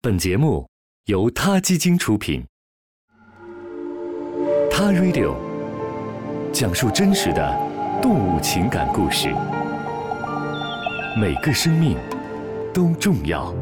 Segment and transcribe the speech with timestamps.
[0.00, 0.64] 本节目
[1.06, 2.44] 由他基金出品，
[4.70, 5.34] 《他 Radio》
[6.52, 7.58] 讲述真实的
[8.00, 9.34] 动物情感故事，
[11.20, 11.96] 每个生命
[12.72, 13.52] 都重要。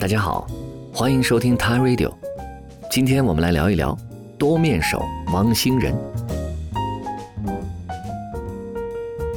[0.00, 0.48] 大家好，
[0.92, 2.08] 欢迎收听《他 Radio》。
[2.90, 3.96] 今天我们来聊一聊
[4.36, 5.00] 多面手
[5.32, 5.94] 汪星人。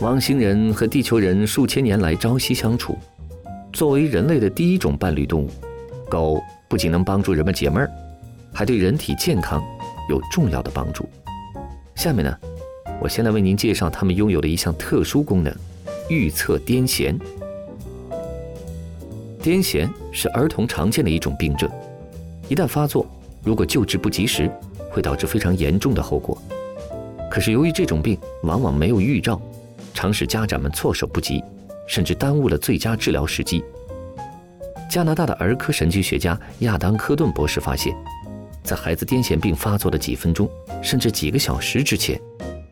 [0.04, 2.98] 汪星人和地球人数千年来朝夕相处。
[3.72, 5.50] 作为人类的第一种伴侣动物，
[6.10, 7.90] 狗不仅能帮助人们解闷儿，
[8.54, 9.64] 还对人体健康
[10.10, 11.08] 有重要的帮助。
[11.96, 12.38] 下面呢，
[13.02, 15.56] 我先来为您介绍它们拥有的一项特殊功能——
[16.12, 17.18] 预测癫痫。
[19.42, 21.70] 癫痫是儿童常见的一种病症，
[22.50, 23.08] 一旦发作，
[23.42, 24.52] 如果救治不及时，
[24.92, 26.38] 会导致非常严重的后果。
[27.32, 29.42] 可是由于这种病往往没有预兆。
[29.94, 31.44] 常使家长们措手不及，
[31.88, 33.64] 甚至耽误了最佳治疗时机。
[34.90, 37.96] 加拿大的儿科神经学家亚当·科顿博士发现，
[38.64, 40.50] 在孩子癫痫病发作的几分钟
[40.82, 42.20] 甚至几个小时之前，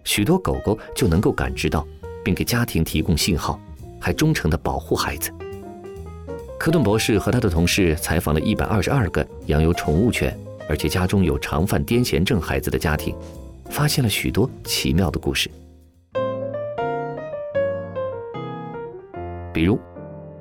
[0.03, 1.87] 许多狗狗就能够感知到，
[2.23, 3.59] 并给家庭提供信号，
[3.99, 5.31] 还忠诚地保护孩子。
[6.59, 10.37] 科顿博士和他的同事采访了一百二十二个养有宠物犬，
[10.69, 13.15] 而且家中有常犯癫痫症孩子的家庭，
[13.71, 15.49] 发现了许多奇妙的故事。
[19.61, 19.79] 比如，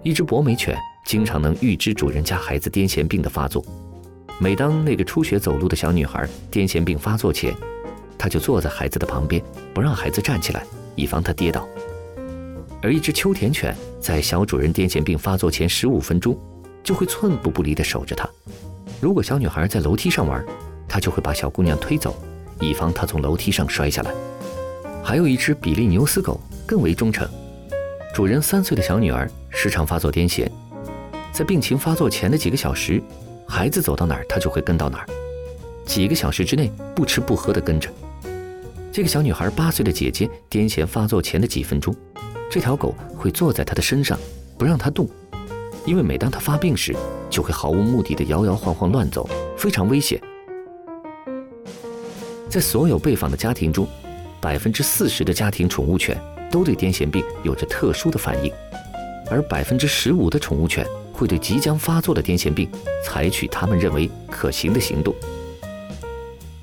[0.02, 3.62] 一只博美犬经常能预知主人家孩子癫痫病的发作。
[4.38, 7.54] 每当那个初学走路的小女孩癫痫病发作前，
[8.16, 9.42] 它就坐在孩子的旁边，
[9.74, 10.64] 不让孩子站起来，
[10.96, 11.68] 以防他跌倒。
[12.80, 16.34] 而一只秋田犬在小主人癫痫病发作前十五分钟，
[16.82, 18.26] 就会寸步不离地守着它。
[19.02, 20.42] 如果小女孩在楼梯上玩，
[20.88, 22.16] 它就会把小姑娘推走，
[22.58, 24.10] 以防她从楼梯上摔下来。
[25.04, 27.28] 还有一只比利牛斯狗更为忠诚。
[28.12, 30.48] 主人三岁的小女儿时常发作癫痫，
[31.32, 33.00] 在病情发作前的几个小时，
[33.46, 35.06] 孩子走到哪儿，它就会跟到哪儿，
[35.86, 37.88] 几个小时之内不吃不喝的跟着。
[38.92, 41.94] 这个小女孩八岁的姐姐癫痫发作前的几分钟，
[42.50, 44.18] 这条狗会坐在她的身上，
[44.58, 45.08] 不让她动，
[45.86, 46.94] 因为每当她发病时，
[47.30, 50.20] 就会毫无目的的摇摇晃晃乱走，非常危险。
[52.48, 53.86] 在所有被访的家庭中，
[54.40, 56.20] 百分之四十的家庭宠物犬。
[56.50, 58.52] 都对癫痫病有着特殊的反应，
[59.30, 62.68] 而百分之十五的宠物犬会对即将发作的癫痫病
[63.04, 65.14] 采取他们认为可行的行动。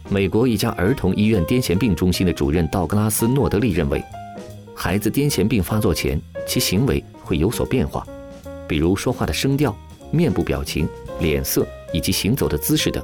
[0.09, 4.03] 美国一家儿童医院癫痫病中心的主任道格拉斯·诺德利认为，
[4.74, 8.08] 孩子癫痫病发作前，其行为会有所变化，
[8.68, 9.76] 比如说话的声调、
[10.12, 10.88] 面部表情、
[11.20, 13.03] 脸色以及行走的姿势等，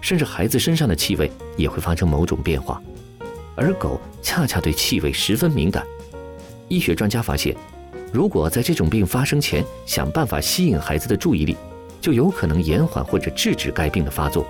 [0.00, 2.80] 甚至孩子身上的气味也会发生某种变化，
[3.56, 5.84] 而狗恰恰对气味十分敏感。
[6.70, 7.54] 医学专家发现，
[8.12, 11.56] 如果在这种病发生前想办法吸引孩子的注意力，
[12.00, 14.46] 就有可能延缓或者制止该病的发作。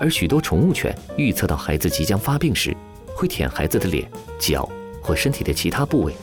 [0.00, 2.74] 而许多宠物犬预测到孩子即将发病时，
[3.14, 4.10] 会舔孩子的脸、
[4.40, 4.66] 脚
[5.02, 6.14] 或身体的其他部位。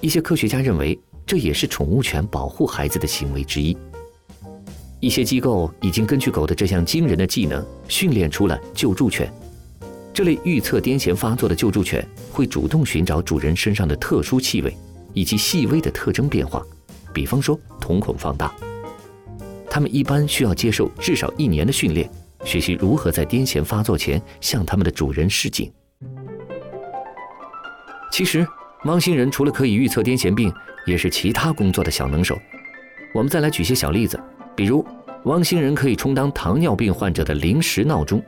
[0.00, 0.96] 一些科学家认为，
[1.26, 3.76] 这也是宠物犬保护孩子的行为之一。
[5.00, 9.28] 一些机构已经根据狗的这项惊人的技能，训练出了救助犬。
[10.16, 14.74] 这类预测癫痫发作的救助犬会主动寻找主人身上的特殊气味
[15.12, 16.62] 以及细微的特征变化，
[17.12, 18.50] 比方说瞳孔放大。
[19.68, 22.10] 它们一般需要接受至少一年的训练，
[22.46, 25.70] 学习如何在癫痫发作前向他们的主人示警。
[28.10, 28.48] 其实，
[28.86, 30.50] 汪星人除了可以预测癫痫病，
[30.86, 32.38] 也是其他工作的小能手。
[33.12, 34.18] 我们再来举些小例子，
[34.54, 34.82] 比如，
[35.24, 38.24] 汪星人可以充当糖尿病患者的临时闹钟。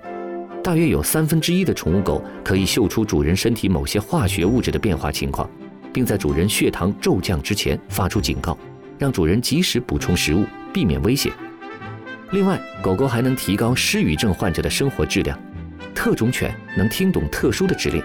[0.62, 5.48] 大约有三分之一的宠物狗可以嗅出主人身体某些化学物质的变化情况，
[5.92, 8.56] 并在主人血糖骤降之前发出警告，
[8.98, 11.32] 让主人及时补充食物，避免危险。
[12.32, 15.38] 另外，狗狗还能提高失语症患者的生活质量。
[15.94, 18.02] 特种犬能听懂特殊的指令，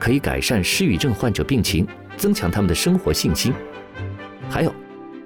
[0.00, 3.52] 可以改善失语症患者病情，增强他们的生活信心。
[4.48, 4.74] 还有，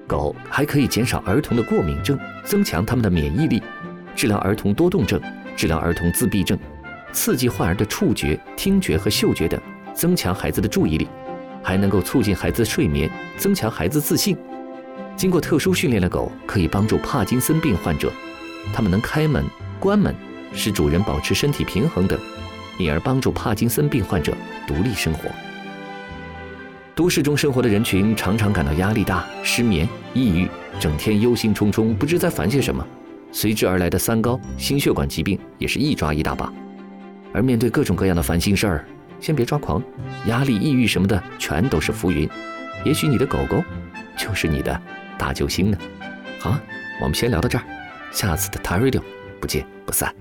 [0.09, 3.63] 狗还可以减少儿童的过敏症，增强他们的免疫力，
[4.17, 5.21] 治疗儿童多动症，
[5.57, 6.59] 治疗儿童自闭症。
[7.13, 9.61] 刺激患儿的触觉、听觉和嗅觉等，
[9.95, 11.09] 增强孩子的注意力，
[11.63, 14.37] 还能够促进孩子睡眠，增强孩子自信。
[15.17, 18.11] 经过特殊训练的狗可以帮助帕金森病患者，
[18.73, 19.45] 它们能开门、
[19.79, 20.15] 关门，
[20.53, 22.19] 使主人保持身体平衡等，
[22.79, 24.33] 因而帮助帕金森病患者
[24.67, 25.29] 独立生活。
[26.95, 30.49] 都市中生活的人群常常感到压力大、失眠、抑郁，
[30.79, 32.87] 整天忧心忡忡，不知在烦些什么，
[33.33, 36.53] 随之而来的三高、心血管疾病也是一抓一大把。
[37.33, 38.85] 而面对各种各样的烦心事儿，
[39.21, 39.83] 先别抓狂，
[40.27, 42.29] 压力、抑郁什么的全都是浮云。
[42.85, 43.63] 也许你的狗狗
[44.17, 44.81] 就是你的
[45.19, 45.79] 大救星呢。
[46.39, 46.59] 好，
[47.01, 47.65] 我们先聊到这儿，
[48.11, 49.03] 下次的 t a Radio
[49.41, 50.15] 不见不散。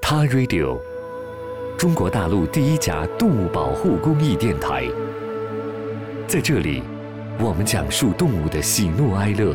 [0.00, 0.78] t a Radio，
[1.76, 4.84] 中国大陆第一家动物保护公益电台，
[6.26, 6.82] 在这里，
[7.38, 9.54] 我们讲述动物的喜怒哀乐，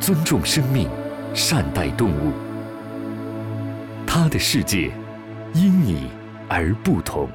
[0.00, 0.88] 尊重生命，
[1.34, 2.45] 善待动物。
[4.18, 4.90] 他的世界
[5.52, 6.08] 因你
[6.48, 7.28] 而不同。